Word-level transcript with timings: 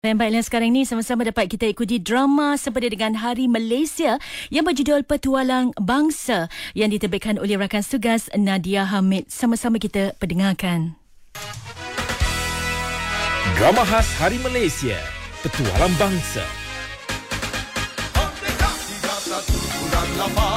Dan 0.00 0.16
baiklah 0.16 0.40
sekarang 0.40 0.72
ini 0.72 0.88
sama-sama 0.88 1.28
dapat 1.28 1.44
kita 1.44 1.68
ikuti 1.68 2.00
drama 2.00 2.56
sempena 2.56 2.88
dengan 2.88 3.12
Hari 3.20 3.44
Malaysia 3.52 4.16
yang 4.48 4.64
berjudul 4.64 5.04
Petualang 5.04 5.76
Bangsa 5.76 6.48
yang 6.72 6.88
diterbitkan 6.88 7.36
oleh 7.36 7.60
rakan 7.60 7.84
tugas 7.84 8.32
Nadia 8.32 8.88
Hamid. 8.88 9.28
Sama-sama 9.28 9.76
kita 9.76 10.16
pendengarkan. 10.16 10.96
Drama 13.60 13.84
khas 13.84 14.08
Hari 14.16 14.40
Malaysia, 14.40 14.96
Petualang 15.44 15.92
Bangsa. 16.00 16.48
Hari 20.00 20.49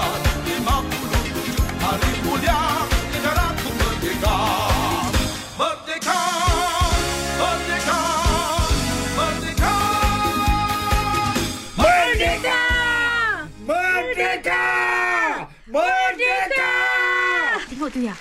Ya. 18.03 18.15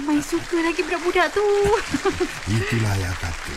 Main 0.00 0.24
suka 0.24 0.64
lagi 0.64 0.80
budak-budak 0.80 1.28
tu. 1.34 1.44
Itulah 2.56 2.94
yang 2.96 3.12
kata. 3.20 3.52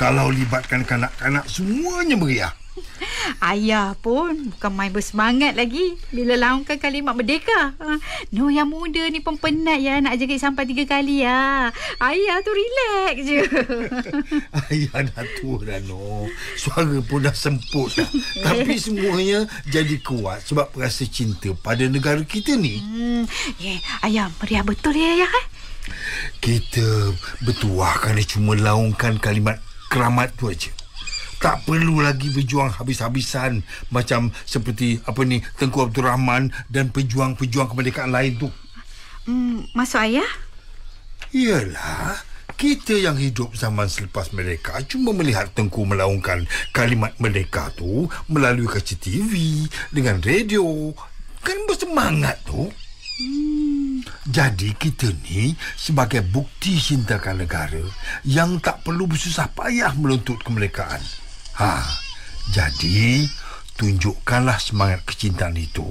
Kalau 0.00 0.32
libatkan 0.32 0.88
kanak-kanak 0.88 1.44
semuanya 1.44 2.16
meriah. 2.16 2.52
Ayah 3.52 3.92
pun 4.00 4.52
bukan 4.56 4.72
main 4.72 4.92
bersemangat 4.92 5.52
lagi 5.52 5.96
bila 6.08 6.36
laungkan 6.38 6.80
kalimat 6.80 7.12
merdeka. 7.12 7.76
Ha, 7.76 8.00
No 8.32 8.48
yang 8.48 8.72
muda 8.72 9.04
ni 9.12 9.20
pun 9.20 9.36
penat 9.36 9.78
ya 9.80 10.00
nak 10.00 10.16
jerit 10.16 10.40
sampai 10.40 10.64
tiga 10.64 10.88
kali 10.88 11.24
ya. 11.24 11.68
Ayah 12.00 12.36
tu 12.40 12.52
relax 12.52 13.14
je. 13.24 13.40
Ayah 14.72 15.04
dah 15.12 15.26
tua 15.40 15.58
dah 15.62 15.78
no. 15.84 16.28
Suara 16.56 16.98
pun 17.04 17.24
dah 17.24 17.34
semput 17.36 17.92
dah. 17.92 18.08
Tapi 18.46 18.76
semuanya 18.80 19.44
jadi 19.68 20.00
kuat 20.00 20.44
sebab 20.48 20.72
rasa 20.76 21.04
cinta 21.04 21.52
pada 21.52 21.84
negara 21.86 22.20
kita 22.24 22.56
ni. 22.56 22.80
hmm, 22.80 23.22
yeah, 23.60 23.78
ayah 24.04 24.26
meriah 24.40 24.64
betul 24.64 24.96
ya 24.96 25.08
ayah 25.20 25.30
eh? 25.30 25.46
Kita 26.38 27.14
bertuah 27.42 27.98
kerana 27.98 28.22
cuma 28.22 28.54
laungkan 28.54 29.18
kalimat 29.18 29.58
keramat 29.90 30.32
tu 30.38 30.48
aja. 30.48 30.70
Tak 31.42 31.66
perlu 31.66 31.98
lagi 31.98 32.30
berjuang 32.30 32.70
habis-habisan 32.70 33.66
macam 33.90 34.30
seperti 34.46 35.02
apa 35.02 35.26
ni 35.26 35.42
Tengku 35.58 35.82
Abdul 35.82 36.06
Rahman 36.06 36.54
dan 36.70 36.94
pejuang-pejuang 36.94 37.66
kemerdekaan 37.66 38.14
lain 38.14 38.38
tu. 38.38 38.48
Hmm, 39.26 39.66
masuk 39.74 40.06
ayah? 40.06 40.30
Iyalah, 41.34 42.22
kita 42.54 42.94
yang 42.94 43.18
hidup 43.18 43.58
zaman 43.58 43.90
selepas 43.90 44.30
mereka 44.30 44.86
cuma 44.86 45.10
melihat 45.10 45.50
Tengku 45.50 45.82
melaungkan 45.82 46.46
kalimat 46.70 47.10
merdeka 47.18 47.74
tu 47.74 48.06
melalui 48.30 48.70
kaca 48.70 48.94
TV, 48.94 49.66
dengan 49.90 50.22
radio. 50.22 50.94
Kan 51.42 51.58
bersemangat 51.66 52.38
tu. 52.46 52.70
Hmm. 53.18 54.06
Jadi 54.30 54.78
kita 54.78 55.10
ni 55.26 55.58
sebagai 55.74 56.22
bukti 56.22 56.78
cintakan 56.78 57.42
negara 57.42 57.82
yang 58.22 58.62
tak 58.62 58.86
perlu 58.86 59.10
bersusah 59.10 59.50
payah 59.50 59.90
menuntut 59.98 60.38
kemerdekaan. 60.46 61.02
Ha, 61.60 61.84
jadi 62.52 63.28
tunjukkanlah 63.76 64.56
semangat 64.56 65.04
kecintaan 65.04 65.56
itu. 65.56 65.84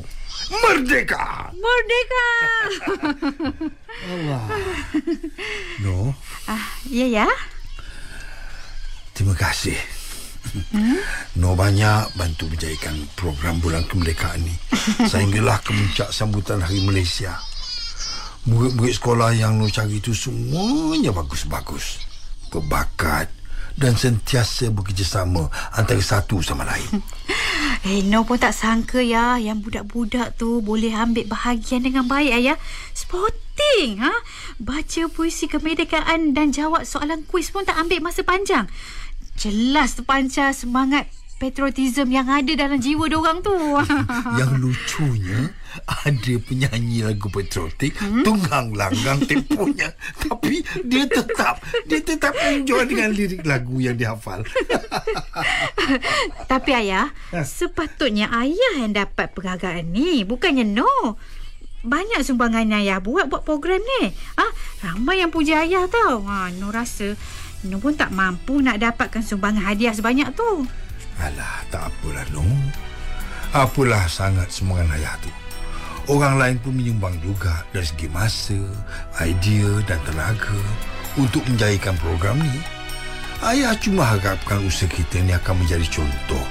Merdeka! 0.51 1.51
Merdeka! 1.55 2.27
No, 5.83 6.15
ah, 6.49 6.65
ya 6.89 7.05
ya. 7.05 7.27
Terima 9.13 9.35
kasih. 9.37 9.77
Hmm? 10.73 10.97
No 11.37 11.53
banyak 11.53 12.17
bantu 12.17 12.49
menjayakan 12.49 13.05
program 13.13 13.61
bulan 13.61 13.85
kemerdekaan 13.85 14.41
ni 14.41 14.55
Sehinggalah 15.11 15.61
kemuncak 15.61 16.09
sambutan 16.09 16.59
Hari 16.59 16.81
Malaysia 16.81 17.37
Murid-murid 18.49 18.97
sekolah 18.97 19.37
yang 19.37 19.61
No 19.61 19.69
cari 19.69 20.01
itu 20.01 20.17
semuanya 20.17 21.13
bagus-bagus 21.13 22.01
Berbakat 22.49 23.29
dan 23.81 23.97
sentiasa 23.97 24.69
bekerjasama 24.69 25.49
antara 25.73 25.99
satu 25.99 26.39
sama 26.45 26.63
lain 26.69 27.01
Eh, 27.81 28.05
No 28.05 28.21
pun 28.29 28.37
tak 28.37 28.53
sangka 28.53 29.01
ya 29.01 29.41
yang 29.41 29.65
budak-budak 29.65 30.37
tu 30.37 30.61
boleh 30.61 30.93
ambil 30.93 31.25
bahagian 31.25 31.81
dengan 31.81 32.05
baik 32.05 32.29
ayah. 32.29 32.57
Sporting, 32.93 33.97
ha? 34.05 34.13
Baca 34.61 35.09
puisi 35.09 35.49
kemerdekaan 35.49 36.37
dan 36.37 36.53
jawab 36.53 36.85
soalan 36.85 37.25
kuis 37.25 37.49
pun 37.49 37.65
tak 37.65 37.81
ambil 37.81 38.05
masa 38.05 38.21
panjang. 38.21 38.69
Jelas 39.33 39.97
terpancar 39.97 40.53
semangat 40.53 41.09
patriotism 41.41 42.13
yang 42.13 42.29
ada 42.29 42.53
dalam 42.53 42.77
jiwa 42.77 43.09
diorang 43.09 43.41
tu. 43.41 43.57
Yang 44.39 44.53
lucunya 44.61 45.49
Ada 45.87 46.37
penyanyi 46.45 47.01
lagu 47.01 47.27
patriotik 47.33 47.97
hmm? 47.97 48.21
Tunggang 48.21 48.77
langgang 48.77 49.17
tempohnya 49.25 49.89
Tapi 50.23 50.61
dia 50.85 51.09
tetap 51.09 51.57
Dia 51.89 51.99
tetap 51.99 52.37
enjoy 52.37 52.85
dengan 52.85 53.09
lirik 53.09 53.41
lagu 53.41 53.81
yang 53.81 53.97
dihafal 53.97 54.45
Tapi 56.51 56.71
ayah, 56.75 57.09
sepatutnya 57.41 58.29
ayah 58.35 58.85
yang 58.85 58.93
dapat 58.93 59.33
penghargaan 59.33 59.89
ni, 59.89 60.27
bukannya 60.27 60.67
No. 60.67 61.17
Banyak 61.81 62.21
sumbangan 62.21 62.69
ayah 62.77 63.01
buat 63.01 63.25
buat 63.25 63.41
program 63.41 63.81
ni. 63.81 64.13
Ah, 64.37 64.51
ramai 64.85 65.23
yang 65.23 65.33
puja 65.33 65.65
ayah 65.65 65.89
tau. 65.89 66.21
Ha, 66.27 66.53
No 66.59 66.69
rasa 66.69 67.17
No 67.65 67.81
pun 67.81 67.97
tak 67.97 68.13
mampu 68.13 68.61
nak 68.61 68.77
dapatkan 68.77 69.25
sumbangan 69.25 69.65
hadiah 69.65 69.95
sebanyak 69.95 70.29
tu. 70.37 70.67
Alah 71.19 71.67
tak 71.67 71.91
apalah 71.91 72.23
no 72.31 72.45
Apalah 73.51 74.07
sangat 74.07 74.47
semangat 74.47 74.87
ayah 74.95 75.15
tu 75.19 75.31
Orang 76.09 76.41
lain 76.41 76.57
pun 76.57 76.73
menyumbang 76.73 77.13
juga 77.21 77.61
dari 77.69 77.85
segi 77.85 78.09
masa, 78.09 78.57
idea 79.21 79.69
dan 79.85 80.01
tenaga 80.01 80.57
untuk 81.13 81.45
menjayakan 81.45 81.93
program 82.01 82.41
ni. 82.41 82.57
Ayah 83.41 83.73
cuma 83.77 84.05
harapkan 84.05 84.61
usaha 84.65 84.89
kita 84.89 85.21
ni 85.21 85.33
akan 85.33 85.61
menjadi 85.61 85.85
contoh 86.01 86.45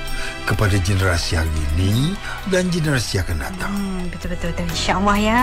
kepada 0.47 0.75
generasi 0.83 1.39
hari 1.39 1.51
ini 1.75 2.15
dan 2.51 2.67
generasi 2.71 3.23
akan 3.23 3.43
datang. 3.43 3.71
Hmm, 3.75 4.07
betul-betul. 4.11 4.55
betul. 4.55 4.67
InsyaAllah 4.71 5.19
ya. 5.19 5.43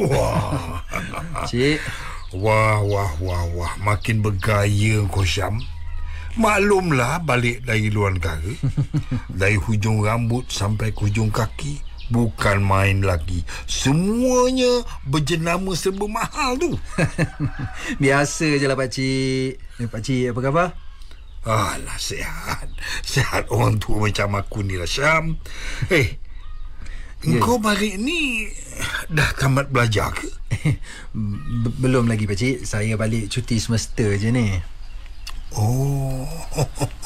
Wah. 0.00 0.80
Cik. 1.44 1.76
Wah, 2.32 2.80
wah, 2.80 3.12
wah, 3.20 3.44
wah. 3.52 3.72
Makin 3.84 4.24
bergaya 4.24 5.04
kau 5.10 5.26
Syam. 5.26 5.60
Maklumlah 6.38 7.26
balik 7.26 7.66
dari 7.66 7.90
luar 7.90 8.16
negara. 8.16 8.54
dari 9.40 9.58
hujung 9.58 10.00
rambut 10.00 10.48
sampai 10.48 10.94
ke 10.94 11.10
hujung 11.10 11.28
kaki. 11.28 11.82
Bukan 12.10 12.64
main 12.64 13.06
lagi. 13.06 13.44
Semuanya 13.70 14.82
berjenama 15.06 15.76
serba 15.78 16.10
mahal 16.10 16.58
tu. 16.58 16.74
Biasa 18.02 18.58
je 18.58 18.66
lah 18.66 18.78
pakcik. 18.78 19.60
Eh, 19.78 19.88
pakcik 19.90 20.34
apa 20.34 20.40
khabar? 20.42 20.68
Alah, 21.46 21.98
sihat. 21.98 22.68
Sihat 23.06 23.48
orang 23.48 23.78
tua 23.78 24.10
macam 24.10 24.36
aku 24.36 24.60
ni 24.66 24.74
lah, 24.76 24.90
Syam. 24.90 25.38
Eh, 25.88 26.20
Engkau 27.20 27.60
balik 27.60 28.00
ni 28.00 28.48
dah 29.10 29.30
tamat 29.36 29.70
belajar 29.70 30.14
ke? 30.14 30.28
Belum 31.82 32.06
lagi 32.06 32.26
pakcik. 32.28 32.62
Saya 32.66 32.94
balik 32.94 33.30
cuti 33.30 33.56
semester 33.58 34.14
je 34.16 34.30
ni. 34.30 34.58
Oh, 35.50 36.22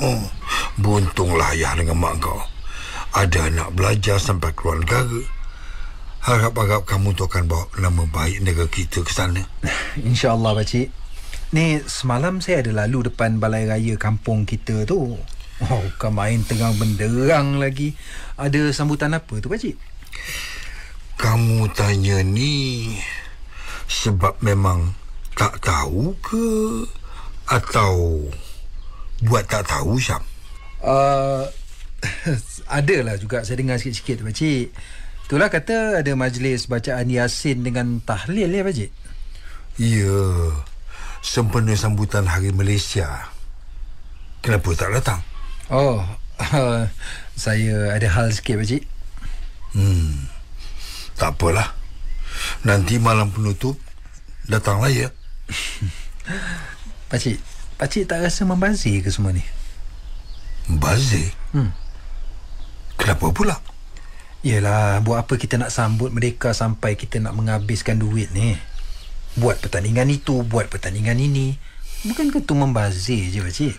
Beruntunglah 0.82 1.56
ayah 1.56 1.72
dengan 1.80 1.96
mak 1.96 2.20
kau. 2.20 2.36
Ada 3.16 3.48
anak 3.48 3.72
belajar 3.72 4.20
sampai 4.20 4.52
keluar 4.52 4.84
negara. 4.84 5.22
Harap-harap 6.24 6.84
kamu 6.84 7.16
tu 7.16 7.24
akan 7.24 7.48
bawa 7.48 7.64
nama 7.80 8.04
baik 8.04 8.44
negara 8.44 8.68
kita 8.68 9.00
ke 9.00 9.12
sana. 9.12 9.44
InsyaAllah 10.08 10.56
pakcik. 10.56 10.92
Ni 11.54 11.80
semalam 11.86 12.42
saya 12.42 12.60
ada 12.66 12.84
lalu 12.84 13.08
depan 13.08 13.38
balai 13.38 13.64
raya 13.64 13.94
kampung 13.96 14.44
kita 14.44 14.84
tu. 14.84 15.16
Oh, 15.62 15.80
bukan 15.94 16.12
main 16.12 16.42
terang 16.42 16.74
benderang 16.76 17.62
lagi. 17.62 17.94
Ada 18.36 18.74
sambutan 18.74 19.14
apa 19.14 19.38
tu 19.38 19.46
pakcik? 19.46 19.78
Kamu 21.18 21.70
tanya 21.72 22.20
ni 22.20 22.98
sebab 23.86 24.38
memang 24.42 24.92
tak 25.34 25.62
tahu 25.62 26.14
ke 26.22 26.46
atau 27.50 28.22
buat 29.24 29.44
tak 29.46 29.66
tahu 29.68 29.98
Syam? 30.00 30.22
Uh, 30.84 31.48
adalah 32.78 33.16
juga 33.16 33.44
saya 33.46 33.60
dengar 33.60 33.80
sikit-sikit 33.80 34.20
tu 34.20 34.24
pakcik. 34.26 34.74
Itulah 35.24 35.48
kata 35.48 36.04
ada 36.04 36.12
majlis 36.12 36.68
bacaan 36.68 37.08
Yasin 37.08 37.64
dengan 37.64 38.02
tahlil 38.04 38.52
ya 38.52 38.60
pakcik. 38.60 38.90
Ya, 39.80 40.20
sempena 41.24 41.74
sambutan 41.74 42.28
Hari 42.28 42.52
Malaysia. 42.52 43.32
Kenapa 44.44 44.68
tak 44.76 44.92
datang? 44.92 45.20
Oh, 45.72 46.04
uh, 46.38 46.84
saya 47.40 47.96
ada 47.96 48.08
hal 48.12 48.28
sikit 48.30 48.60
pakcik. 48.60 48.84
Hmm, 49.74 50.28
tak 51.14 51.38
apalah. 51.38 51.74
Nanti 52.66 52.98
malam 52.98 53.30
penutup, 53.30 53.78
datanglah 54.46 54.90
ya. 54.90 55.08
Pakcik, 57.12 57.38
pakcik 57.76 58.08
tak 58.08 58.24
rasa 58.24 58.48
membazir 58.48 59.04
ke 59.04 59.12
semua 59.12 59.30
ni? 59.30 59.44
Bazir? 60.66 61.30
Hmm. 61.52 61.70
Kenapa 62.96 63.28
pula? 63.30 63.60
Yelah, 64.40 65.04
buat 65.04 65.28
apa 65.28 65.36
kita 65.36 65.60
nak 65.60 65.68
sambut 65.68 66.08
mereka 66.10 66.56
sampai 66.56 66.96
kita 66.96 67.20
nak 67.20 67.36
menghabiskan 67.36 68.00
duit 68.00 68.32
ni? 68.32 68.56
Buat 69.36 69.60
pertandingan 69.60 70.08
itu, 70.08 70.40
buat 70.42 70.72
pertandingan 70.72 71.20
ini. 71.20 71.60
Bukankah 72.08 72.40
tu 72.44 72.56
membazir 72.56 73.28
je, 73.28 73.44
pakcik? 73.44 73.76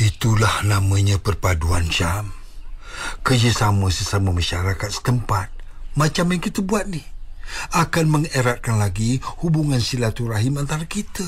Itulah 0.00 0.64
namanya 0.64 1.20
perpaduan 1.20 1.88
Syam. 1.88 2.32
Kerjasama 3.24 3.88
sesama 3.92 4.32
masyarakat 4.32 4.88
setempat. 4.88 5.52
Macam 5.92 6.32
yang 6.32 6.42
kita 6.42 6.64
buat 6.64 6.88
ni. 6.88 7.04
Akan 7.76 8.08
mengeratkan 8.08 8.80
lagi 8.80 9.20
hubungan 9.44 9.82
silaturahim 9.82 10.56
antara 10.56 10.88
kita. 10.88 11.26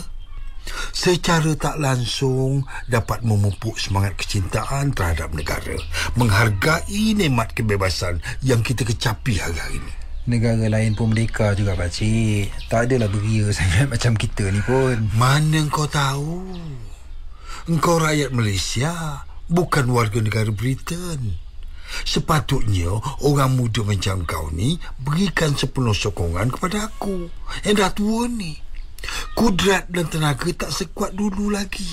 Secara 0.97 1.52
tak 1.61 1.76
langsung 1.76 2.64
dapat 2.88 3.21
memupuk 3.21 3.76
semangat 3.76 4.16
kecintaan 4.16 4.97
terhadap 4.97 5.37
negara. 5.37 5.76
Menghargai 6.16 7.12
nikmat 7.12 7.52
kebebasan 7.52 8.25
yang 8.40 8.64
kita 8.64 8.88
kecapi 8.88 9.37
hari-hari 9.37 9.76
ini. 9.85 9.92
Negara 10.25 10.73
lain 10.73 10.97
pun 10.97 11.12
merdeka 11.12 11.52
juga, 11.52 11.76
pakcik. 11.76 12.49
Tak 12.73 12.88
adalah 12.88 13.12
beria 13.12 13.52
sangat 13.52 13.87
macam 13.92 14.16
kita 14.16 14.49
ni 14.49 14.64
pun. 14.64 15.12
Mana 15.21 15.61
kau 15.68 15.85
tahu? 15.85 16.49
Engkau 17.68 18.00
rakyat 18.00 18.33
Malaysia, 18.33 19.25
bukan 19.52 19.92
warga 19.92 20.25
negara 20.25 20.49
Britain. 20.49 21.43
Sepatutnya 22.04 22.90
orang 23.22 23.54
muda 23.54 23.86
macam 23.86 24.26
kau 24.26 24.50
ni 24.50 24.80
berikan 24.98 25.54
sepenuh 25.54 25.94
sokongan 25.94 26.50
kepada 26.50 26.90
aku 26.90 27.30
yang 27.62 27.76
dah 27.78 27.92
tua 27.94 28.26
ni. 28.26 28.58
Kudrat 29.36 29.86
dan 29.92 30.08
tenaga 30.08 30.48
tak 30.56 30.72
sekuat 30.72 31.12
dulu 31.12 31.52
lagi. 31.52 31.86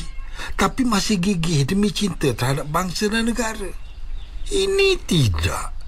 Tapi 0.58 0.88
masih 0.88 1.22
gigih 1.22 1.68
demi 1.68 1.94
cinta 1.94 2.32
terhadap 2.34 2.66
bangsa 2.72 3.12
dan 3.12 3.28
negara. 3.28 3.70
Ini 4.50 4.98
tidak. 5.06 5.82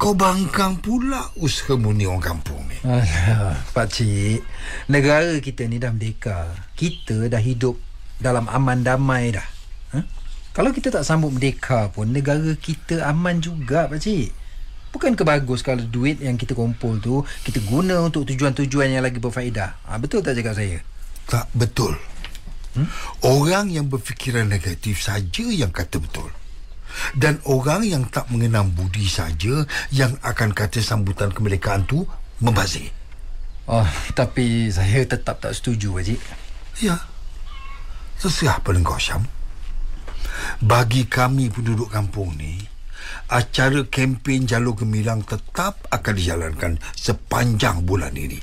Kau 0.00 0.16
bangkang 0.16 0.80
pula 0.80 1.28
usahamu 1.36 1.92
ni 1.92 2.08
orang 2.08 2.24
kampung 2.24 2.64
ni. 2.64 2.78
Alah, 2.88 3.60
pakcik. 3.76 4.40
Negara 4.88 5.36
kita 5.44 5.68
ni 5.68 5.76
dah 5.76 5.92
merdeka. 5.92 6.48
Kita 6.72 7.28
dah 7.28 7.42
hidup 7.42 7.76
dalam 8.16 8.48
aman 8.48 8.80
damai 8.80 9.36
dah. 9.36 9.48
Ha? 9.92 10.19
Kalau 10.50 10.74
kita 10.74 10.90
tak 10.90 11.06
sambut 11.06 11.30
merdeka 11.30 11.94
pun, 11.94 12.10
negara 12.10 12.58
kita 12.58 13.06
aman 13.06 13.38
juga, 13.38 13.86
pakcik. 13.86 14.34
Bukankah 14.90 15.22
bagus 15.22 15.62
kalau 15.62 15.86
duit 15.86 16.18
yang 16.18 16.34
kita 16.34 16.58
kumpul 16.58 16.98
tu, 16.98 17.22
kita 17.46 17.62
guna 17.62 18.02
untuk 18.02 18.26
tujuan-tujuan 18.26 18.90
yang 18.90 19.06
lagi 19.06 19.22
berfaedah? 19.22 19.86
Ha, 19.86 20.02
betul 20.02 20.18
tak 20.26 20.34
cakap 20.34 20.58
saya? 20.58 20.82
Tak 21.30 21.46
betul. 21.54 21.94
Hmm? 22.74 22.90
Orang 23.22 23.70
yang 23.70 23.86
berfikiran 23.86 24.50
negatif 24.50 25.06
saja 25.06 25.46
yang 25.46 25.70
kata 25.70 26.02
betul. 26.02 26.34
Dan 27.14 27.38
orang 27.46 27.86
yang 27.86 28.02
tak 28.10 28.26
mengenal 28.34 28.66
budi 28.66 29.06
saja 29.06 29.62
yang 29.94 30.18
akan 30.26 30.50
kata 30.50 30.82
sambutan 30.82 31.30
kemerdekaan 31.30 31.86
tu 31.86 32.02
membazir. 32.42 32.90
Oh, 33.70 33.86
tapi 34.18 34.74
saya 34.74 35.06
tetap 35.06 35.38
tak 35.38 35.54
setuju, 35.54 35.94
pakcik. 35.94 36.18
Ya. 36.82 36.98
Terserah 38.18 38.58
pada 38.58 38.82
kau, 38.82 38.98
Syam. 38.98 39.22
Bagi 40.60 41.08
kami 41.08 41.48
penduduk 41.48 41.92
kampung 41.92 42.36
ni, 42.36 42.60
acara 43.30 43.86
kempen 43.86 44.44
Jalur 44.44 44.74
Gemilang 44.74 45.22
tetap 45.22 45.86
akan 45.88 46.14
dijalankan 46.14 46.72
sepanjang 46.98 47.86
bulan 47.86 48.12
ini. 48.18 48.38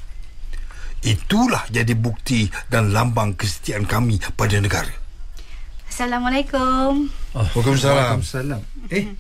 Itulah 1.06 1.70
jadi 1.70 1.94
bukti 1.94 2.50
dan 2.74 2.90
lambang 2.90 3.38
kesetiaan 3.38 3.86
kami 3.86 4.18
pada 4.34 4.58
negara. 4.58 4.92
Assalamualaikum. 5.88 7.10
Oh, 7.38 7.48
Waalaikumsalam. 7.58 8.22
Waalaikumsalam. 8.22 8.62
Eh, 8.92 9.14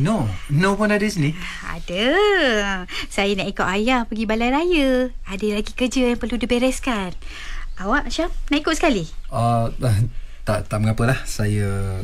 no. 0.00 0.28
No 0.52 0.76
pun 0.76 0.92
ada 0.92 1.04
sini. 1.08 1.32
Ada. 1.66 2.04
Saya 3.08 3.32
nak 3.36 3.48
ikut 3.48 3.66
ayah 3.68 4.04
pergi 4.06 4.24
balai 4.28 4.52
raya. 4.52 5.10
Ada 5.28 5.60
lagi 5.60 5.72
kerja 5.72 6.12
yang 6.12 6.20
perlu 6.20 6.36
dibereskan. 6.36 7.16
Awak, 7.80 8.12
Syam, 8.12 8.30
nak 8.52 8.60
ikut 8.60 8.76
sekali? 8.76 9.04
Uh, 9.32 9.72
tak 10.42 10.66
tak 10.66 10.78
mengapalah. 10.82 11.22
Saya 11.24 12.00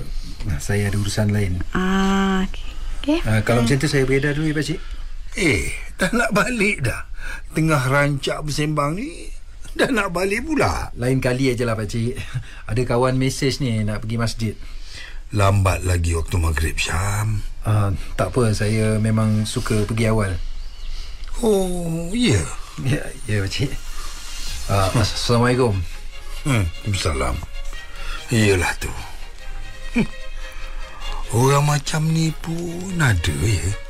saya 0.63 0.91
ada 0.91 0.97
urusan 0.99 1.35
lain. 1.35 1.63
Ah, 1.75 2.47
okey. 2.47 2.69
Okay. 2.99 3.19
Uh, 3.25 3.41
kalau 3.47 3.65
macam 3.65 3.79
tu 3.81 3.89
saya 3.89 4.05
beredar 4.05 4.37
dulu 4.37 4.53
ya, 4.53 4.57
pakcik. 4.59 4.81
Eh, 5.39 5.71
dah 5.97 6.11
nak 6.13 6.35
balik 6.35 6.83
dah. 6.83 7.07
Tengah 7.55 7.89
rancak 7.89 8.43
bersembang 8.45 8.99
ni, 8.99 9.31
dah 9.79 9.89
nak 9.89 10.13
balik 10.13 10.45
pula. 10.45 10.93
Lain 10.99 11.23
kali 11.23 11.55
aja 11.55 11.65
lah 11.65 11.79
pakcik. 11.79 12.19
Ada 12.71 12.83
kawan 12.85 13.17
mesej 13.17 13.63
ni 13.63 13.81
nak 13.87 14.05
pergi 14.05 14.17
masjid. 14.19 14.55
Lambat 15.29 15.85
lagi 15.85 16.17
waktu 16.17 16.37
maghrib, 16.41 16.77
Syam. 16.81 17.45
Uh, 17.65 17.93
tak 18.17 18.33
apa, 18.33 18.53
saya 18.57 18.97
memang 18.97 19.45
suka 19.45 19.85
pergi 19.85 20.09
awal. 20.09 20.37
Oh, 21.45 22.09
ya. 22.13 22.41
Ya, 22.83 23.03
ya 23.29 23.45
pakcik. 23.45 23.73
Uh, 24.69 24.89
Assalamualaikum. 25.01 25.77
Hmm, 26.45 26.65
Salam. 26.97 27.37
Iyalah 28.29 28.77
tu. 28.77 28.93
Hmm. 29.97 30.09
Orang 31.33 31.65
macam 31.65 32.13
ni 32.13 32.29
pun 32.45 33.01
ada 33.01 33.33
ya. 33.41 33.88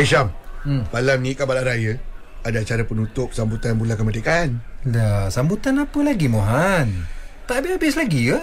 Eh 0.00 0.08
Syam 0.08 0.32
hmm. 0.64 0.88
Malam 0.96 1.20
ni 1.20 1.36
kat 1.36 1.44
Balai 1.44 1.60
Raya 1.60 1.92
Ada 2.40 2.64
acara 2.64 2.88
penutup 2.88 3.36
Sambutan 3.36 3.76
bulan 3.76 4.00
kemerdekaan 4.00 4.56
Dah, 4.88 5.28
sambutan 5.28 5.76
apa 5.76 6.00
lagi 6.00 6.24
Mohan? 6.24 7.04
Tak 7.44 7.60
habis-habis 7.60 8.00
lagi 8.00 8.32
ke? 8.32 8.40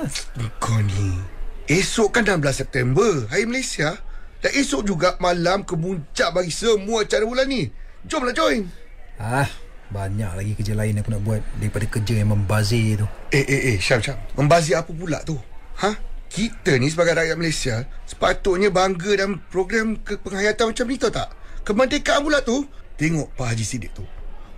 Kau 0.61 0.77
ni 0.85 1.17
Esok 1.65 2.13
kan 2.13 2.29
16 2.29 2.45
September 2.53 3.25
Hari 3.33 3.49
Malaysia 3.49 3.97
Dan 4.37 4.53
esok 4.53 4.85
juga 4.85 5.17
malam 5.17 5.65
kemuncak 5.65 6.29
bagi 6.29 6.53
semua 6.53 7.01
acara 7.01 7.25
bulan 7.25 7.49
ni 7.49 7.65
Jomlah 8.05 8.37
join 8.37 8.69
Ah, 9.17 9.49
banyak 9.89 10.29
lagi 10.37 10.53
kerja 10.53 10.77
lain 10.77 11.01
aku 11.01 11.09
nak 11.09 11.25
buat 11.25 11.41
daripada 11.57 11.89
kerja 11.89 12.21
yang 12.21 12.37
membazir 12.37 13.01
tu. 13.01 13.09
Eh 13.33 13.41
eh 13.41 13.61
eh 13.73 13.77
Syam 13.81 13.97
Syam 13.97 14.21
Membazir 14.37 14.77
apa 14.77 14.93
pula 14.93 15.25
tu 15.25 15.33
Ha? 15.81 15.89
Kita 16.29 16.77
ni 16.77 16.93
sebagai 16.93 17.17
rakyat 17.17 17.33
Malaysia 17.33 17.81
Sepatutnya 18.05 18.69
bangga 18.69 19.17
dan 19.17 19.41
program 19.49 19.97
ke 19.97 20.21
penghayatan 20.21 20.69
macam 20.69 20.85
ni 20.85 21.01
tau 21.01 21.09
tak 21.09 21.46
Kemerdekaan 21.67 22.23
pula 22.23 22.39
tu 22.39 22.63
Tengok 22.95 23.35
Pak 23.35 23.51
Haji 23.51 23.65
Siddiq 23.67 23.91
tu 23.91 24.07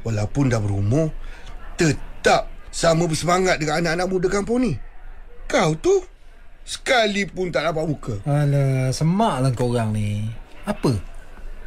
Walaupun 0.06 0.46
dah 0.46 0.62
berumur 0.62 1.10
Tetap 1.74 2.46
sama 2.70 3.10
bersemangat 3.10 3.58
dengan 3.58 3.82
anak-anak 3.82 4.06
muda 4.06 4.28
kampung 4.30 4.62
ni 4.62 4.78
Kau 5.50 5.74
tu 5.74 6.06
Sekalipun 6.62 7.50
tak 7.50 7.66
dapat 7.66 7.82
muka 7.90 8.22
Alah, 8.30 8.94
semaklah 8.94 9.50
korang 9.58 9.90
ni. 9.90 10.30
Apa? 10.70 10.94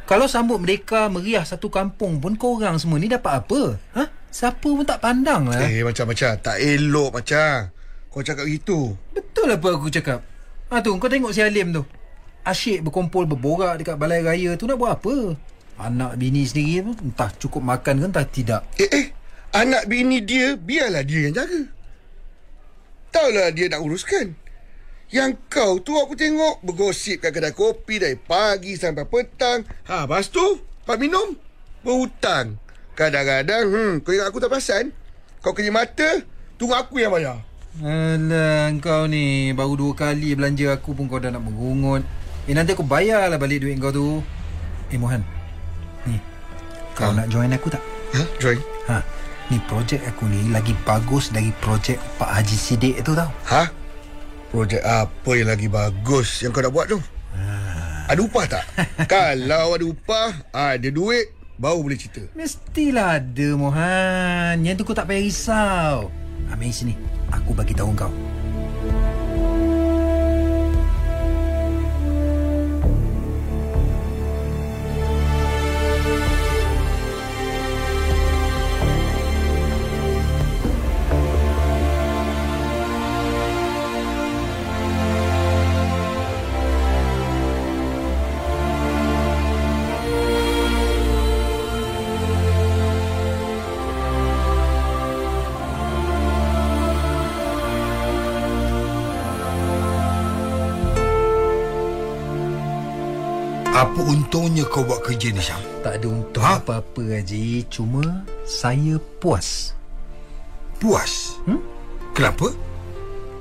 Kalau 0.07 0.31
sambut 0.31 0.63
mereka 0.63 1.11
meriah 1.11 1.43
satu 1.43 1.67
kampung 1.67 2.23
pun 2.23 2.39
korang 2.39 2.79
semua 2.79 2.95
ni 3.03 3.11
dapat 3.11 3.43
apa? 3.43 3.75
Ha? 3.99 4.03
Siapa 4.31 4.63
pun 4.63 4.87
tak 4.87 5.03
pandang 5.03 5.51
lah. 5.51 5.59
Eh 5.67 5.83
macam-macam 5.83 6.39
Tak 6.39 6.55
elok 6.55 7.19
macam 7.19 7.67
Kau 8.07 8.23
cakap 8.23 8.47
gitu 8.47 8.95
Betul 9.11 9.51
apa 9.51 9.67
aku 9.75 9.91
cakap? 9.91 10.23
Ha 10.71 10.79
tu, 10.79 10.95
kau 10.97 11.05
tengok 11.05 11.35
si 11.35 11.43
Halim 11.43 11.69
tu. 11.69 11.83
Asyik 12.43 12.83
berkumpul 12.83 13.23
berborak 13.23 13.79
dekat 13.79 13.95
balai 13.95 14.19
raya 14.19 14.55
tu 14.59 14.67
nak 14.67 14.75
buat 14.75 14.99
apa? 14.99 15.39
Anak 15.79 16.19
bini 16.19 16.43
sendiri 16.43 16.85
pun 16.85 16.95
entah 16.99 17.31
cukup 17.39 17.63
makan 17.63 18.03
ke 18.03 18.05
entah 18.11 18.27
tidak. 18.27 18.61
Eh 18.77 18.91
eh 18.91 19.07
Anak 19.53 19.85
bini 19.85 20.17
dia 20.25 20.57
Biarlah 20.57 21.05
dia 21.05 21.29
yang 21.29 21.37
jaga 21.37 21.61
Taulah 23.13 23.53
dia 23.53 23.69
nak 23.69 23.85
uruskan 23.85 24.33
Yang 25.13 25.37
kau 25.45 25.77
tu 25.77 25.93
aku 25.93 26.17
tengok 26.17 26.65
Bergosip 26.65 27.21
kat 27.21 27.29
kedai 27.29 27.53
kopi 27.53 28.01
Dari 28.01 28.17
pagi 28.17 28.73
sampai 28.73 29.05
petang 29.05 29.61
Ha 29.85 30.09
lepas 30.09 30.33
tu 30.33 30.41
Lepas 30.57 30.97
minum 30.97 31.37
Berhutang 31.85 32.57
Kadang-kadang 32.97 33.69
hmm, 33.69 33.93
Kau 34.01 34.17
ingat 34.17 34.33
aku 34.33 34.41
tak 34.41 34.49
perasan 34.49 34.89
Kau 35.45 35.53
kerja 35.53 35.69
mata 35.69 36.25
Tunggu 36.57 36.73
aku 36.73 36.97
yang 36.97 37.13
bayar 37.13 37.45
Alah, 37.81 38.69
kau 38.85 39.09
ni 39.09 39.49
baru 39.49 39.73
dua 39.73 39.97
kali 39.97 40.37
belanja 40.37 40.77
aku 40.77 40.93
pun 40.93 41.09
kau 41.09 41.17
dah 41.17 41.33
nak 41.33 41.41
merungut. 41.41 42.05
Eh, 42.43 42.51
nanti 42.51 42.75
aku 42.75 42.83
bayarlah 42.83 43.39
balik 43.39 43.63
duit 43.63 43.79
kau 43.79 43.89
tu. 43.89 44.19
Eh, 44.91 44.99
Mohan. 44.99 45.23
Ni, 46.03 46.19
kau 46.91 47.15
Ha? 47.15 47.23
nak 47.23 47.27
join 47.31 47.47
aku 47.49 47.71
tak? 47.71 47.79
Ha? 48.13 48.21
Join 48.37 48.59
Ha, 48.83 48.99
ni 49.47 49.57
projek 49.63 50.03
aku 50.03 50.27
ni 50.27 50.51
lagi 50.51 50.75
bagus 50.83 51.31
dari 51.31 51.55
projek 51.63 51.95
Pak 52.19 52.27
Haji 52.27 52.57
Siddiq 52.59 52.99
tu 52.99 53.15
tau. 53.15 53.31
Ha? 53.47 53.71
Projek 54.51 54.83
apa 54.83 55.31
yang 55.33 55.49
lagi 55.49 55.65
bagus 55.65 56.45
Yang 56.45 56.51
kau 56.53 56.61
nak 56.61 56.73
buat 56.75 56.85
tu? 56.85 56.99
Ada 58.05 58.19
upah 58.21 58.45
tak? 58.45 58.63
Kalau 59.15 59.73
ada 59.73 59.85
upah 59.87 60.29
Ada 60.53 60.93
duit 60.93 61.33
Baru 61.57 61.81
boleh 61.81 61.97
cerita 61.97 62.21
Mestilah 62.37 63.17
ada, 63.17 63.47
Mohan. 63.55 64.61
Yang 64.61 64.83
tu 64.83 64.91
kau 64.91 64.93
tak 64.93 65.07
payah 65.07 65.23
risau. 65.23 66.11
Ambil 66.51 66.69
sini. 66.69 66.93
Aku 67.31 67.55
bagi 67.55 67.73
tahu 67.73 67.95
kau. 67.95 68.11
Apa 103.73 104.05
untungnya 104.05 104.69
kau 104.69 104.85
buat 104.85 105.01
kerja 105.01 105.33
ni 105.33 105.41
Syam? 105.41 105.57
Tak 105.81 105.97
ada 105.97 106.05
untung 106.05 106.45
Ha? 106.45 106.61
apa-apa, 106.61 107.01
Haji. 107.09 107.65
Cuma 107.73 108.21
saya 108.45 109.01
puas. 109.17 109.73
Puas? 110.77 111.41
Hmm? 111.49 111.57
Kenapa? 112.13 112.53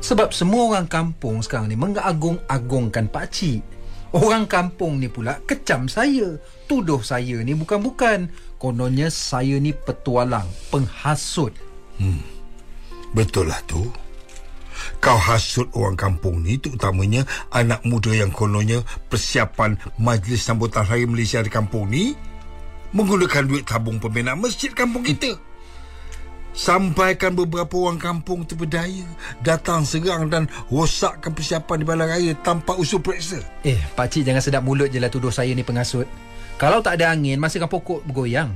Sebab 0.00 0.32
semua 0.32 0.72
orang 0.72 0.88
kampung 0.88 1.44
sekarang 1.44 1.68
ni 1.68 1.76
mengagung-agungkan 1.76 3.12
Pak 3.12 3.28
Cik. 3.28 3.60
Orang 4.16 4.48
kampung 4.48 5.04
ni 5.04 5.12
pula 5.12 5.36
kecam 5.44 5.84
saya. 5.84 6.40
Tuduh 6.64 7.04
saya 7.04 7.44
ni 7.44 7.52
bukan-bukan. 7.52 8.32
Kononnya 8.56 9.12
saya 9.12 9.60
ni 9.60 9.76
petualang, 9.76 10.48
penghasut. 10.72 11.52
Betul 13.12 13.52
lah 13.52 13.60
tu. 13.68 13.84
Kau 15.02 15.18
hasut 15.18 15.68
orang 15.74 15.98
kampung 15.98 16.42
ni 16.42 16.58
terutamanya 16.58 17.26
anak 17.50 17.82
muda 17.82 18.12
yang 18.14 18.30
kononnya 18.30 18.82
persiapan 19.10 19.78
majlis 19.98 20.42
sambutan 20.42 20.86
Hari 20.86 21.06
Malaysia 21.06 21.42
di 21.42 21.50
kampung 21.50 21.90
ni 21.90 22.14
menggunakan 22.92 23.48
duit 23.48 23.64
tabung 23.64 23.98
pembinaan 23.98 24.38
masjid 24.38 24.70
kampung 24.72 25.02
kita. 25.02 25.34
Sampaikan 26.52 27.32
beberapa 27.32 27.80
orang 27.80 27.96
kampung 27.96 28.44
terberdaya 28.44 29.08
datang 29.40 29.88
serang 29.88 30.28
dan 30.28 30.44
rosakkan 30.68 31.32
persiapan 31.32 31.80
di 31.80 31.84
balai 31.88 32.08
raya 32.12 32.32
tanpa 32.44 32.76
usul 32.76 33.00
periksa. 33.00 33.40
Eh, 33.64 33.80
Pak 33.96 34.12
Cik 34.12 34.28
jangan 34.28 34.44
sedap 34.44 34.60
mulut 34.60 34.92
je 34.92 35.00
lah 35.00 35.08
tuduh 35.08 35.32
saya 35.32 35.56
ni 35.56 35.64
penghasut. 35.64 36.04
Kalau 36.60 36.84
tak 36.84 37.00
ada 37.00 37.16
angin, 37.16 37.40
masa 37.40 37.56
kan 37.56 37.72
pokok 37.72 38.04
bergoyang. 38.04 38.52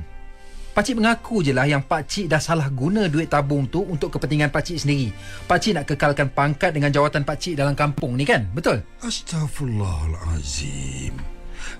Pak 0.77 0.85
Cik 0.85 1.01
mengaku 1.01 1.41
je 1.41 1.57
lah 1.57 1.65
yang 1.65 1.81
Pak 1.81 2.05
Cik 2.05 2.29
dah 2.29 2.37
salah 2.37 2.69
guna 2.69 3.09
duit 3.09 3.25
tabung 3.25 3.65
tu 3.65 3.81
untuk 3.81 4.13
kepentingan 4.13 4.53
Pak 4.53 4.61
Cik 4.61 4.85
sendiri. 4.85 5.09
Pak 5.49 5.57
Cik 5.57 5.73
nak 5.73 5.89
kekalkan 5.89 6.29
pangkat 6.29 6.69
dengan 6.69 6.93
jawatan 6.93 7.25
Pak 7.25 7.33
Cik 7.33 7.57
dalam 7.57 7.73
kampung 7.73 8.13
ni 8.13 8.29
kan? 8.29 8.45
Betul? 8.53 8.85
Astaghfirullahalazim. 9.01 11.17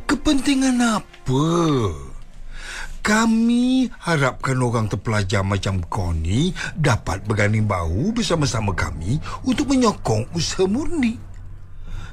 Kepentingan 0.10 0.82
apa? 0.82 1.46
Kami 3.06 3.86
harapkan 4.01 4.58
orang 4.66 4.89
terpelajar 4.89 5.46
macam 5.46 5.77
kau 5.86 6.10
ni 6.18 6.50
dapat 6.74 7.22
berganding 7.30 7.70
bahu 7.70 8.18
bersama-sama 8.18 8.74
kami 8.74 9.22
untuk 9.46 9.70
menyokong 9.70 10.25
usaha 10.34 10.66
murni. 10.66 11.22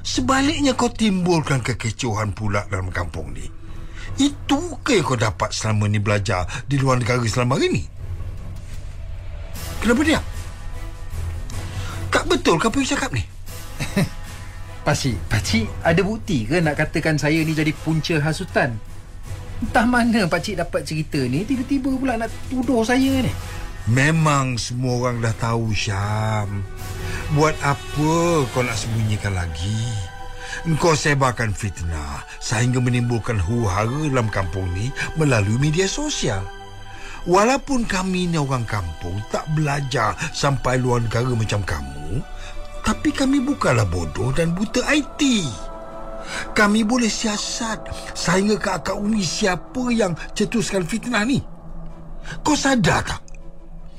Sebaliknya 0.05 0.77
kau 0.77 0.93
timbulkan 0.93 1.65
kekecohan 1.65 2.37
pula 2.37 2.61
dalam 2.69 2.93
kampung 2.93 3.33
ni. 3.33 3.64
Itu 4.15 4.79
ke 4.79 4.95
yang 4.99 5.05
kau 5.07 5.19
dapat 5.19 5.51
selama 5.51 5.91
ni 5.91 5.99
belajar 5.99 6.47
di 6.65 6.79
luar 6.79 6.99
negara 6.99 7.19
selama 7.27 7.59
hari 7.59 7.67
ni? 7.67 7.83
Kenapa 9.83 10.01
dia? 10.07 10.19
Tak 12.07 12.25
betul 12.31 12.55
ke 12.55 12.71
apa 12.71 12.77
yang 12.79 12.89
cakap 12.95 13.11
ni? 13.11 13.23
Pak 14.87 14.95
Cik, 14.95 15.17
Pak 15.27 15.41
Cik 15.43 15.67
ada 15.83 16.01
bukti 16.05 16.47
ke 16.47 16.63
nak 16.63 16.79
katakan 16.79 17.19
saya 17.19 17.43
ni 17.43 17.51
jadi 17.51 17.75
punca 17.75 18.15
hasutan? 18.23 18.79
Entah 19.59 19.83
mana 19.83 20.29
Pak 20.31 20.39
Cik 20.39 20.63
dapat 20.63 20.87
cerita 20.87 21.19
ni, 21.19 21.43
tiba-tiba 21.43 21.91
pula 21.91 22.15
nak 22.15 22.31
tuduh 22.47 22.87
saya 22.87 23.19
ni. 23.19 23.31
Memang 23.85 24.57
semua 24.57 24.97
orang 24.97 25.21
dah 25.21 25.29
tahu 25.37 25.69
Syam 25.69 26.65
Buat 27.37 27.53
apa 27.61 28.41
kau 28.49 28.65
nak 28.65 28.73
sembunyikan 28.73 29.37
lagi 29.37 30.14
Engkau 30.63 30.95
sebarkan 30.95 31.51
fitnah 31.51 32.23
Sehingga 32.39 32.79
menimbulkan 32.79 33.35
huru-hara 33.35 34.07
dalam 34.07 34.31
kampung 34.31 34.63
ni 34.71 34.87
Melalui 35.19 35.59
media 35.59 35.83
sosial 35.83 36.39
Walaupun 37.27 37.83
kami 37.83 38.31
ni 38.31 38.39
orang 38.39 38.63
kampung 38.63 39.19
Tak 39.27 39.43
belajar 39.51 40.15
sampai 40.31 40.79
luar 40.79 41.03
negara 41.03 41.35
macam 41.35 41.59
kamu 41.65 42.23
Tapi 42.87 43.09
kami 43.11 43.43
bukanlah 43.43 43.89
bodoh 43.89 44.31
dan 44.31 44.55
buta 44.55 44.79
IT 44.87 45.21
Kami 46.55 46.87
boleh 46.87 47.11
siasat 47.11 47.91
Sehingga 48.15 48.55
ke 48.55 48.69
akar 48.71 48.95
umi 48.95 49.25
siapa 49.25 49.91
yang 49.91 50.15
cetuskan 50.31 50.87
fitnah 50.87 51.27
ni 51.27 51.43
Kau 52.45 52.55
sadar 52.55 53.03
tak? 53.03 53.25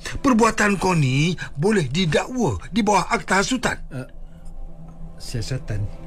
Perbuatan 0.07 0.79
kau 0.79 0.95
ni 0.95 1.35
boleh 1.59 1.91
didakwa 1.91 2.63
di 2.71 2.81
bawah 2.87 3.11
akta 3.11 3.43
hasutan. 3.43 3.75
Siasatan. 5.19 6.06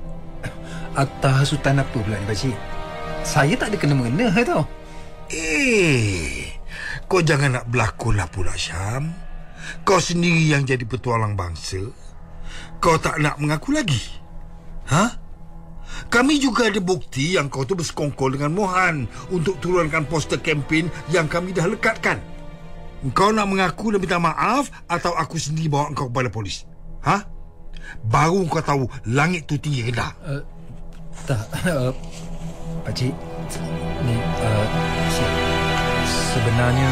Akta 0.97 1.45
hasutan 1.45 1.81
apa 1.81 1.97
pula 2.01 2.17
ni 2.17 2.25
Pak 2.25 2.37
Cik? 2.37 2.57
Saya 3.21 3.53
tak 3.53 3.73
ada 3.73 3.77
kena-mengena 3.77 4.33
tau. 4.41 4.65
Eh, 5.29 6.57
kau 7.05 7.21
jangan 7.21 7.61
nak 7.61 7.69
berlakon 7.69 8.17
lah 8.17 8.25
pula 8.25 8.57
Syam. 8.57 9.13
Kau 9.85 10.01
sendiri 10.01 10.49
yang 10.49 10.65
jadi 10.65 10.81
petualang 10.81 11.37
bangsa. 11.37 11.77
Kau 12.81 12.97
tak 12.97 13.21
nak 13.21 13.37
mengaku 13.37 13.77
lagi. 13.77 14.01
Ha? 14.89 15.13
Kami 16.09 16.41
juga 16.41 16.65
ada 16.65 16.81
bukti 16.81 17.37
yang 17.37 17.53
kau 17.53 17.61
tu 17.61 17.77
bersekongkol 17.77 18.33
dengan 18.33 18.57
Mohan 18.57 19.05
untuk 19.29 19.61
turunkan 19.61 20.09
poster 20.09 20.41
kempen 20.41 20.89
yang 21.13 21.29
kami 21.29 21.53
dah 21.53 21.69
lekatkan. 21.69 22.17
Kau 23.13 23.29
nak 23.29 23.45
mengaku 23.45 23.93
dan 23.93 24.01
minta 24.01 24.17
maaf 24.17 24.73
atau 24.89 25.13
aku 25.13 25.37
sendiri 25.37 25.69
bawa 25.69 25.93
kau 25.93 26.09
kepada 26.09 26.33
polis? 26.33 26.65
Ha? 27.05 27.21
Baru 28.01 28.49
kau 28.49 28.65
tahu 28.65 28.89
langit 29.05 29.45
tu 29.45 29.61
tinggi 29.61 29.85
rendah. 29.85 30.11
Uh, 30.25 30.41
tak, 31.29 31.45
uh, 31.69 31.93
Pakcik. 32.81 33.13
Ni, 34.01 34.15
uh, 34.17 34.65
se- 35.13 35.37
sebenarnya... 36.33 36.89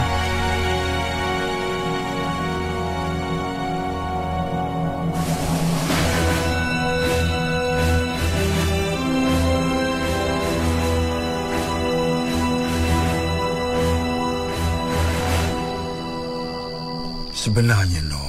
Sebenarnya, 17.34 18.02
no. 18.12 18.27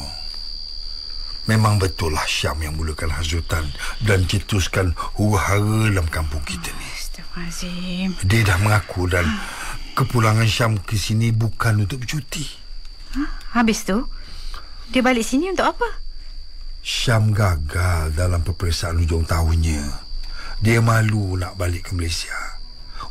Memang 1.48 1.80
betul 1.80 2.12
lah 2.12 2.28
Syam 2.28 2.60
yang 2.60 2.76
mulakan 2.76 3.08
hasutan 3.08 3.64
dan 4.04 4.28
cetuskan 4.28 4.92
huru-hara 5.16 5.88
dalam 5.88 6.04
kampung 6.12 6.44
kita 6.44 6.68
ni. 6.76 6.88
Astaghfirullahaladzim. 6.92 8.08
Dia 8.28 8.40
dah 8.44 8.58
mengaku 8.60 9.08
dan 9.08 9.24
kepulangan 9.96 10.44
Syam 10.44 10.76
ke 10.76 11.00
sini 11.00 11.32
bukan 11.32 11.88
untuk 11.88 12.04
bercuti. 12.04 12.44
Habis 13.56 13.88
tu, 13.88 14.04
dia 14.92 15.00
balik 15.00 15.24
sini 15.24 15.48
untuk 15.48 15.72
apa? 15.72 15.88
Syam 16.84 17.32
gagal 17.32 18.12
dalam 18.12 18.44
peperiksaan 18.44 19.00
hujung 19.00 19.24
tahunnya. 19.24 20.04
Dia 20.60 20.84
malu 20.84 21.40
nak 21.40 21.56
balik 21.56 21.88
ke 21.88 21.96
Malaysia. 21.96 22.36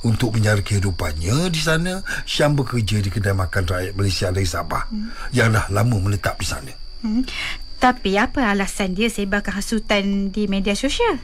Untuk 0.06 0.38
menjara 0.38 0.62
kehidupannya 0.62 1.50
di 1.50 1.58
sana, 1.58 2.06
Syam 2.30 2.54
bekerja 2.54 3.02
di 3.02 3.10
kedai 3.10 3.34
makan 3.34 3.65
rakyat 3.65 3.93
Malaysia 3.97 4.30
dari 4.30 4.45
Sabah 4.45 4.86
hmm. 4.93 5.34
yang 5.34 5.50
dah 5.50 5.65
lama 5.73 5.97
menetap 5.97 6.38
di 6.38 6.45
sana. 6.45 6.73
Hmm. 7.02 7.26
Tapi 7.77 8.17
apa 8.17 8.49
alasan 8.49 8.97
dia 8.97 9.05
sebarkan 9.05 9.61
hasutan 9.61 10.33
di 10.33 10.49
media 10.49 10.73
sosial? 10.73 11.21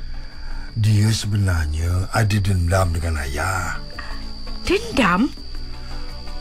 Dia 0.77 1.09
sebenarnya 1.09 2.09
ada 2.13 2.37
dendam 2.37 2.93
dengan 2.93 3.21
ayah. 3.25 3.77
Dendam? 4.65 5.29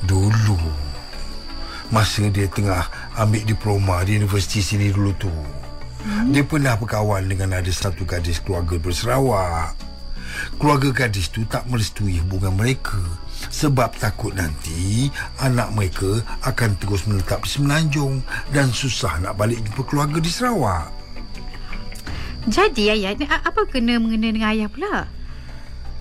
Dulu 0.04 0.58
Masa 1.92 2.24
dia 2.32 2.48
tengah 2.48 2.88
ambil 3.20 3.44
diploma 3.44 4.00
di 4.02 4.16
universiti 4.16 4.64
sini 4.64 4.88
dulu 4.88 5.12
tu 5.20 5.28
hmm. 5.28 6.32
Dia 6.32 6.40
pernah 6.48 6.74
berkawan 6.80 7.28
dengan 7.28 7.60
ada 7.60 7.68
satu 7.68 8.08
gadis 8.08 8.40
keluarga 8.40 8.80
berserawak 8.80 9.91
Keluarga 10.56 11.04
gadis 11.04 11.28
tu 11.28 11.42
tak 11.48 11.66
merestui 11.68 12.20
hubungan 12.22 12.54
mereka 12.54 12.98
Sebab 13.50 13.98
takut 13.98 14.32
nanti 14.32 15.10
anak 15.42 15.72
mereka 15.74 16.22
akan 16.46 16.78
terus 16.78 17.08
menetap 17.08 17.42
di 17.44 17.50
Semenanjung 17.50 18.22
Dan 18.50 18.70
susah 18.70 19.18
nak 19.22 19.36
balik 19.36 19.60
jumpa 19.62 19.82
keluarga 19.88 20.18
di 20.18 20.30
Sarawak 20.30 20.88
Jadi 22.46 22.90
ayah, 22.90 23.14
ni 23.14 23.26
apa 23.26 23.62
kena 23.70 24.02
mengena 24.02 24.34
dengan 24.34 24.50
ayah 24.50 24.68
pula? 24.70 25.06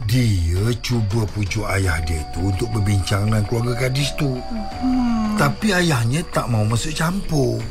Dia 0.09 0.73
cuba 0.81 1.29
pujuk 1.29 1.61
ayah 1.69 2.01
dia 2.01 2.25
tu 2.33 2.49
untuk 2.49 2.73
berbincang 2.73 3.29
dengan 3.29 3.45
keluarga 3.45 3.85
gadis 3.85 4.09
tu. 4.17 4.41
Hmm. 4.81 5.37
Tapi 5.37 5.77
ayahnya 5.77 6.25
tak 6.33 6.49
mau 6.49 6.65
masuk 6.65 6.97
campur. 6.97 7.61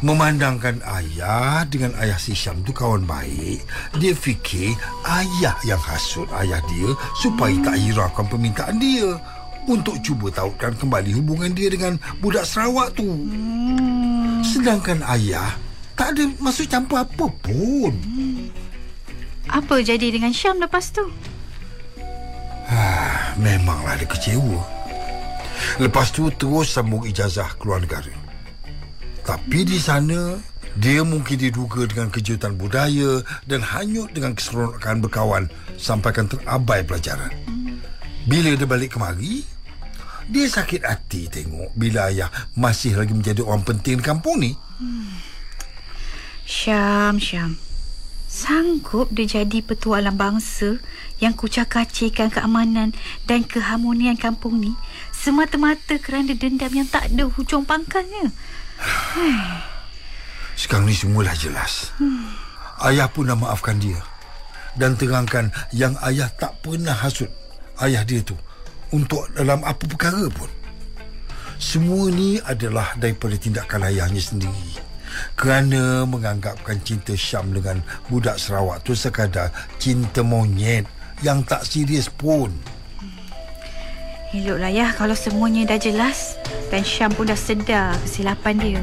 Memandangkan 0.00 0.80
ayah 0.80 1.68
dengan 1.68 1.92
ayah 2.00 2.16
si 2.16 2.32
Syam 2.32 2.64
tu 2.64 2.72
kawan 2.72 3.04
baik, 3.04 3.60
dia 4.00 4.16
fikir 4.16 4.72
ayah 5.04 5.52
yang 5.68 5.80
hasut 5.84 6.24
ayah 6.40 6.64
dia 6.72 6.96
supaya 7.20 7.52
tak 7.60 7.76
hiraukan 7.76 8.24
permintaan 8.24 8.80
dia 8.80 9.20
untuk 9.68 10.00
cuba 10.00 10.32
tautkan 10.32 10.72
kembali 10.72 11.20
hubungan 11.20 11.52
dia 11.52 11.68
dengan 11.68 12.00
budak 12.24 12.48
Sarawak 12.48 12.96
tu. 12.96 13.04
Hmm. 13.04 14.40
Sedangkan 14.40 15.04
ayah 15.04 15.52
tak 15.92 16.16
ada 16.16 16.24
masuk 16.40 16.64
campur 16.64 17.04
apa 17.04 17.26
pun. 17.44 17.92
Apa 19.52 19.84
jadi 19.84 20.08
dengan 20.08 20.32
Syam 20.32 20.64
lepas 20.64 20.96
tu? 20.96 21.04
Ah, 22.72 23.36
memanglah 23.36 24.00
dia 24.00 24.08
kecewa. 24.08 24.64
Lepas 25.76 26.08
tu 26.08 26.32
terus 26.32 26.72
sambung 26.72 27.04
ijazah 27.04 27.52
keluar 27.60 27.84
negara. 27.84 28.19
Tapi 29.24 29.62
di 29.68 29.78
sana, 29.78 30.38
dia 30.78 31.02
mungkin 31.02 31.36
diduga 31.36 31.84
dengan 31.86 32.08
kejutan 32.08 32.54
budaya 32.54 33.20
dan 33.44 33.60
hanyut 33.60 34.14
dengan 34.14 34.38
keseronokan 34.38 35.02
berkawan 35.02 35.44
sampaikan 35.74 36.30
terabai 36.30 36.86
pelajaran. 36.86 37.34
Bila 38.28 38.54
dia 38.54 38.68
balik 38.68 38.94
kemari, 38.94 39.42
dia 40.30 40.46
sakit 40.46 40.86
hati 40.86 41.26
tengok 41.26 41.74
bila 41.74 42.06
ayah 42.06 42.30
masih 42.54 42.94
lagi 42.94 43.10
menjadi 43.10 43.42
orang 43.42 43.66
penting 43.66 43.98
di 43.98 44.04
kampung 44.04 44.38
ni. 44.38 44.54
Syam, 46.46 47.18
Syam. 47.18 47.58
Sanggup 48.30 49.10
dia 49.10 49.42
jadi 49.42 49.58
petua 49.58 49.98
alam 49.98 50.14
bangsa 50.14 50.78
yang 51.18 51.34
kucak-kacirkan 51.34 52.30
keamanan 52.30 52.94
dan 53.26 53.42
keharmonian 53.42 54.14
kampung 54.14 54.62
ni 54.62 54.78
semata-mata 55.10 55.98
kerana 55.98 56.38
dendam 56.38 56.70
yang 56.70 56.86
tak 56.86 57.10
ada 57.10 57.26
hujung 57.26 57.66
pangkalnya. 57.66 58.30
Sekarang 60.60 60.88
ni 60.88 60.96
semua 60.96 61.24
dah 61.24 61.36
jelas. 61.36 61.92
Hmm. 61.96 62.32
Ayah 62.80 63.08
pun 63.12 63.28
dah 63.28 63.36
maafkan 63.36 63.76
dia. 63.76 64.00
Dan 64.76 64.94
terangkan 64.94 65.50
yang 65.74 65.98
ayah 66.06 66.30
tak 66.32 66.56
pernah 66.62 66.94
hasut 66.94 67.28
ayah 67.82 68.04
dia 68.04 68.20
tu 68.22 68.36
untuk 68.92 69.26
dalam 69.34 69.64
apa 69.64 69.82
perkara 69.84 70.28
pun. 70.30 70.48
Semua 71.60 72.08
ni 72.08 72.40
adalah 72.40 72.96
daripada 72.96 73.36
tindakan 73.36 73.84
ayahnya 73.92 74.22
sendiri. 74.22 74.80
Kerana 75.36 76.06
menganggapkan 76.08 76.80
cinta 76.80 77.12
Syam 77.12 77.52
dengan 77.52 77.82
budak 78.08 78.40
Sarawak 78.40 78.86
tu 78.86 78.96
sekadar 78.96 79.52
cinta 79.76 80.24
monyet 80.24 80.88
yang 81.20 81.44
tak 81.44 81.66
serius 81.68 82.08
pun. 82.08 82.48
Eloklah 84.30 84.70
ya 84.70 84.94
kalau 84.94 85.18
semuanya 85.18 85.74
dah 85.74 85.80
jelas 85.82 86.38
dan 86.70 86.86
Syam 86.86 87.10
pun 87.10 87.26
dah 87.26 87.34
sedar 87.34 87.98
kesilapan 88.06 88.54
dia. 88.62 88.82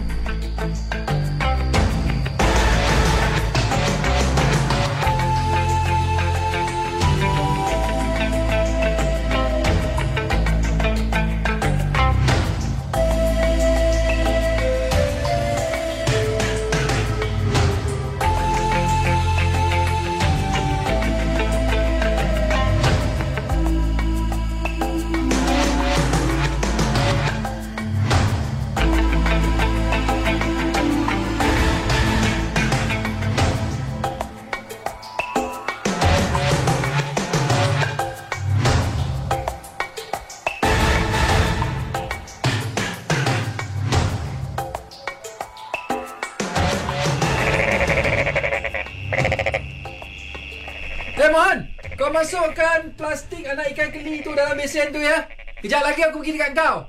Masukkan 52.27 52.91
plastik 52.91 53.47
anak 53.47 53.71
ikan 53.71 53.87
keli 53.87 54.19
tu 54.19 54.35
dalam 54.35 54.59
besen 54.59 54.91
tu 54.91 54.99
ya 54.99 55.23
Kejap 55.57 55.79
lagi 55.79 56.03
aku 56.03 56.19
pergi 56.19 56.35
dekat 56.35 56.51
kau 56.53 56.83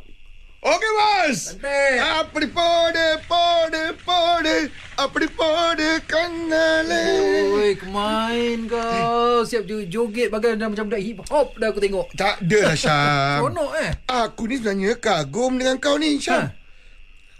Okey, 0.58 0.90
bos. 0.90 1.38
Santai 1.54 2.02
Apa 2.02 2.34
di 2.36 2.50
pode, 2.50 3.06
pode, 3.24 3.94
pode. 4.02 4.56
Apa 4.98 5.16
di 5.16 5.28
pode, 5.30 6.02
kanale. 6.02 7.06
Oi, 7.54 7.78
kemain 7.78 8.58
kau 8.66 9.46
Siap 9.46 9.62
jo- 9.62 9.86
joget 9.86 10.26
bagai 10.26 10.58
dah 10.58 10.66
macam 10.66 10.90
budak 10.90 10.98
hip 10.98 11.22
hop 11.24 11.54
dah 11.54 11.70
aku 11.70 11.78
tengok 11.78 12.10
Tak 12.12 12.42
ada 12.42 12.58
lah, 12.64 12.74
Syam. 12.82 13.38
Seronok 13.38 13.72
eh 13.78 13.90
Aku 14.10 14.42
ni 14.44 14.58
sebenarnya 14.58 14.98
kagum 14.98 15.54
dengan 15.54 15.78
kau 15.78 15.94
ni, 15.94 16.18
Syam. 16.18 16.42
Ha. 16.42 16.58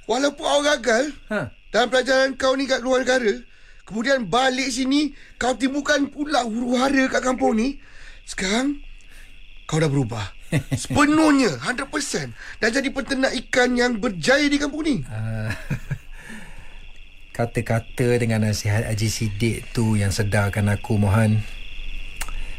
Walaupun 0.06 0.46
awak 0.46 0.78
gagal 0.78 1.10
Ha. 1.26 1.50
dalam 1.68 1.90
pelajaran 1.90 2.38
kau 2.38 2.54
ni 2.54 2.64
kat 2.64 2.78
luar 2.78 3.02
negara, 3.02 3.34
kemudian 3.88 4.28
balik 4.28 4.68
sini, 4.68 5.16
kau 5.40 5.56
timbulkan 5.56 6.12
pula 6.12 6.44
huru-hara 6.44 7.08
kat 7.08 7.24
kampung 7.24 7.56
ni. 7.56 7.80
Sekarang, 8.28 8.84
kau 9.64 9.80
dah 9.80 9.88
berubah. 9.88 10.36
Sepenuhnya, 10.76 11.56
100%. 11.64 12.60
Dah 12.60 12.68
jadi 12.68 12.88
peternak 12.92 13.32
ikan 13.48 13.72
yang 13.72 13.96
berjaya 13.96 14.44
di 14.44 14.60
kampung 14.60 14.84
ni. 14.84 15.00
Ah, 15.08 15.48
Kata-kata 17.38 18.18
dengan 18.18 18.44
nasihat 18.44 18.84
Haji 18.84 19.08
Sidik 19.08 19.70
tu 19.70 19.94
yang 19.94 20.10
sedarkan 20.10 20.66
aku 20.74 20.98
Mohan 20.98 21.38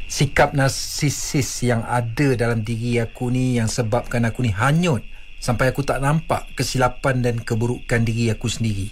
Sikap 0.07 0.55
narsisis 0.55 1.67
yang 1.67 1.83
ada 1.83 2.33
dalam 2.33 2.63
diri 2.65 2.97
aku 2.97 3.29
ni 3.29 3.59
yang 3.59 3.69
sebabkan 3.69 4.25
aku 4.25 4.41
ni 4.41 4.49
hanyut 4.49 5.05
sampai 5.37 5.69
aku 5.69 5.85
tak 5.85 6.01
nampak 6.01 6.49
kesilapan 6.57 7.21
dan 7.21 7.35
keburukan 7.37 8.01
diri 8.01 8.33
aku 8.33 8.49
sendiri. 8.49 8.89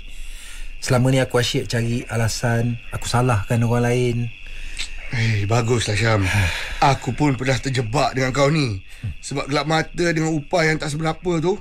Selama 0.78 1.10
ni 1.10 1.20
aku 1.20 1.42
asyik 1.42 1.66
cari 1.66 2.06
alasan, 2.08 2.78
aku 2.94 3.10
salahkan 3.10 3.62
orang 3.66 3.84
lain. 3.86 4.18
Eh, 5.16 5.48
baguslah 5.48 5.96
Syam. 5.96 6.28
Aku 6.84 7.16
pun 7.16 7.40
pernah 7.40 7.56
terjebak 7.56 8.12
dengan 8.12 8.36
kau 8.36 8.52
ni. 8.52 8.84
Sebab 9.24 9.48
gelap 9.48 9.64
mata 9.64 10.06
dengan 10.12 10.36
upah 10.36 10.68
yang 10.68 10.76
tak 10.76 10.92
seberapa 10.92 11.40
tu. 11.40 11.56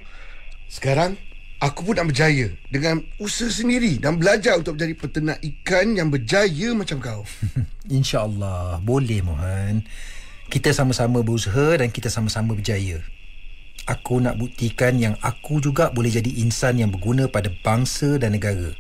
Sekarang, 0.67 1.15
aku 1.63 1.87
pun 1.87 1.95
nak 1.95 2.11
berjaya 2.11 2.51
dengan 2.69 3.07
usaha 3.23 3.47
sendiri 3.47 4.03
dan 4.03 4.19
belajar 4.19 4.59
untuk 4.59 4.75
menjadi 4.75 4.95
peternak 4.99 5.39
ikan 5.39 5.95
yang 5.95 6.11
berjaya 6.11 6.75
macam 6.75 6.99
kau. 6.99 7.23
InsyaAllah 7.87 8.83
Boleh 8.83 9.23
Mohan 9.23 9.87
Kita 10.51 10.75
sama-sama 10.75 11.23
berusaha 11.23 11.79
Dan 11.79 11.95
kita 11.95 12.11
sama-sama 12.11 12.59
berjaya 12.59 12.99
Aku 13.87 14.19
nak 14.19 14.35
buktikan 14.35 14.99
yang 14.99 15.15
aku 15.23 15.63
juga 15.63 15.95
boleh 15.95 16.11
jadi 16.11 16.43
insan 16.43 16.83
yang 16.83 16.91
berguna 16.91 17.31
pada 17.31 17.55
bangsa 17.63 18.19
dan 18.19 18.35
negara. 18.35 18.75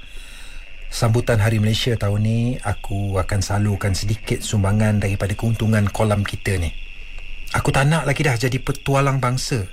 Sambutan 0.87 1.43
Hari 1.43 1.59
Malaysia 1.59 1.99
tahun 1.99 2.21
ni, 2.23 2.39
aku 2.63 3.19
akan 3.19 3.41
salurkan 3.43 3.93
sedikit 3.93 4.41
sumbangan 4.41 5.03
daripada 5.03 5.35
keuntungan 5.35 5.91
kolam 5.91 6.23
kita 6.23 6.57
ni. 6.57 6.71
Aku 7.55 7.75
tak 7.75 7.91
nak 7.91 8.07
lagi 8.07 8.23
dah 8.23 8.39
jadi 8.39 8.59
petualang 8.63 9.19
bangsa. 9.19 9.67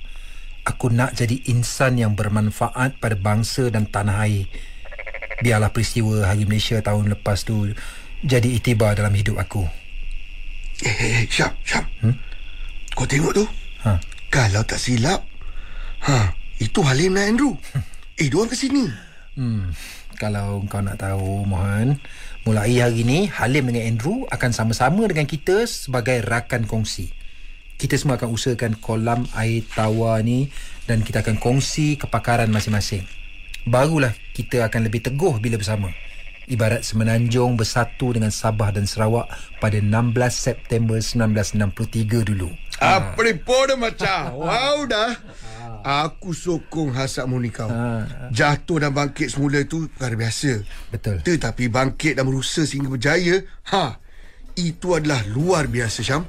Aku 0.64 0.88
nak 0.90 1.14
jadi 1.14 1.44
insan 1.52 2.00
yang 2.00 2.16
bermanfaat 2.16 2.98
pada 2.98 3.20
bangsa 3.20 3.68
dan 3.68 3.86
tanah 3.86 4.26
air. 4.26 4.48
Biarlah 5.44 5.76
peristiwa 5.76 6.30
Hari 6.30 6.48
Malaysia 6.48 6.80
tahun 6.80 7.12
lepas 7.12 7.44
tu 7.44 7.68
jadi 8.24 8.48
itibar 8.48 8.96
dalam 8.96 9.12
hidup 9.12 9.36
aku. 9.36 9.68
Eh, 10.82 10.88
eh, 10.88 11.12
eh 11.20 11.26
Syam, 11.28 11.52
Syam. 11.68 11.84
Hmm? 12.00 12.16
Kau 12.96 13.04
tengok 13.04 13.36
tu? 13.36 13.46
Ha. 13.84 14.00
Kalau 14.32 14.64
tak 14.64 14.80
silap, 14.80 15.28
ha, 16.08 16.34
itu 16.58 16.80
Halim 16.82 17.20
dan 17.20 17.36
Andrew. 17.36 17.54
eh, 18.22 18.28
diorang 18.32 18.50
ke 18.50 18.58
sini. 18.58 18.88
Hmm, 19.34 19.74
kalau 20.16 20.64
kau 20.70 20.80
nak 20.80 21.02
tahu, 21.02 21.44
Mohan, 21.44 22.00
mulai 22.48 22.80
hari 22.80 23.04
ni 23.04 23.28
Halim 23.28 23.70
dengan 23.70 23.90
Andrew 23.90 24.24
akan 24.30 24.52
sama-sama 24.54 25.04
dengan 25.10 25.28
kita 25.28 25.66
sebagai 25.66 26.24
rakan 26.24 26.70
kongsi. 26.70 27.12
Kita 27.76 28.00
semua 28.00 28.16
akan 28.16 28.32
usahakan 28.32 28.80
kolam 28.80 29.28
air 29.36 29.66
tawar 29.74 30.24
ni 30.24 30.48
dan 30.88 31.04
kita 31.04 31.26
akan 31.26 31.42
kongsi 31.42 32.00
kepakaran 32.00 32.48
masing-masing. 32.48 33.04
Barulah 33.68 34.16
kita 34.36 34.64
akan 34.68 34.88
lebih 34.88 35.04
teguh 35.04 35.40
bila 35.40 35.60
bersama. 35.60 35.92
Ibarat 36.48 36.84
semenanjung 36.84 37.56
bersatu 37.56 38.12
dengan 38.12 38.28
Sabah 38.28 38.76
dan 38.76 38.84
Sarawak 38.84 39.32
pada 39.64 39.80
16 39.80 40.12
September 40.32 41.00
1963 41.00 42.28
dulu. 42.28 42.52
Apa 42.84 43.24
pun 43.40 43.64
dah 43.72 43.78
macam. 43.80 44.22
Wow 44.44 44.78
dah. 44.92 45.12
Aku 45.84 46.32
sokong 46.32 46.96
hasad 46.96 47.28
murni 47.28 47.52
kau. 47.52 47.68
Ha. 47.68 48.08
Jatuh 48.32 48.88
dan 48.88 48.96
bangkit 48.96 49.36
semula 49.36 49.60
itu 49.60 49.92
perkara 49.92 50.16
biasa. 50.16 50.64
Betul. 50.96 51.20
Tetapi 51.20 51.68
bangkit 51.68 52.16
dan 52.16 52.24
berusaha 52.24 52.64
sehingga 52.64 52.88
berjaya, 52.88 53.44
ha, 53.68 54.00
itu 54.56 54.96
adalah 54.96 55.20
luar 55.28 55.68
biasa 55.68 56.00
Syam. 56.00 56.24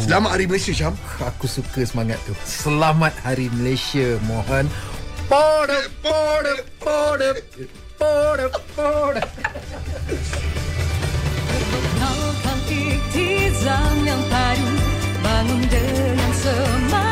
Selamat 0.00 0.40
Hari 0.40 0.48
Malaysia 0.48 0.72
Syam. 0.72 0.96
Aku 1.20 1.44
suka 1.44 1.84
semangat 1.84 2.16
tu. 2.24 2.32
Selamat 2.48 3.12
Hari 3.28 3.52
Malaysia, 3.60 4.16
Mohan. 4.24 4.72
Podep, 5.28 5.88
podep, 6.00 6.64
podep. 6.80 7.36
Podep, 8.00 8.52
podep. 8.72 9.28
Kenalkan 11.68 12.58
iktizam 12.72 13.96
yang 14.08 14.22
padu 14.32 14.73
Bangun 15.34 15.66
dengan 15.66 16.30
semangat 16.30 17.03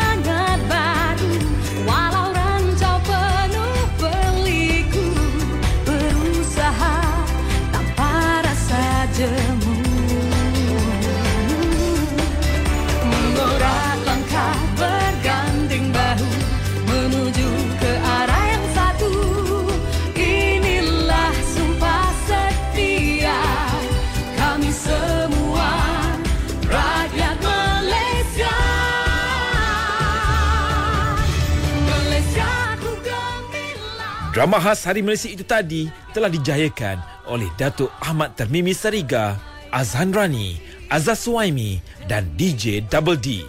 Drama 34.32 34.56
khas 34.56 34.88
Hari 34.88 35.04
Malaysia 35.04 35.28
itu 35.28 35.44
tadi 35.44 35.92
telah 36.16 36.32
dijayakan 36.32 36.96
oleh 37.28 37.52
Datuk 37.60 37.92
Ahmad 38.00 38.32
Termimi 38.32 38.72
Sariga, 38.72 39.36
Azhan 39.68 40.08
Rani, 40.08 40.56
Azaz 40.88 41.28
Suwaimi 41.28 41.84
dan 42.08 42.24
DJ 42.40 42.80
Double 42.88 43.20
D. 43.20 43.44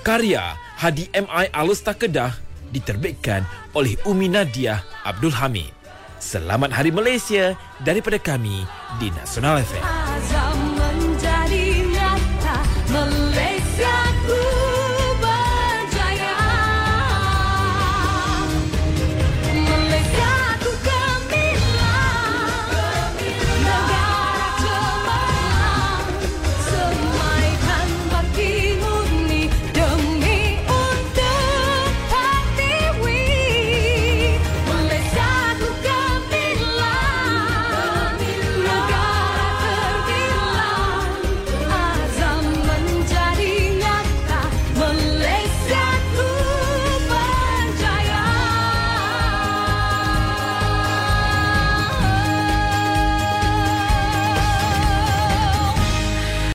Karya 0.00 0.56
Hadi 0.80 1.12
MI 1.12 1.52
Alusta 1.52 1.92
Kedah 1.92 2.32
diterbitkan 2.72 3.44
oleh 3.76 4.00
Umi 4.08 4.32
Nadia 4.32 4.80
Abdul 5.04 5.36
Hamid. 5.36 5.68
Selamat 6.16 6.72
Hari 6.72 6.88
Malaysia 6.88 7.52
daripada 7.84 8.16
kami 8.16 8.64
di 8.96 9.12
Nasional 9.12 9.60
FM. 9.60 10.73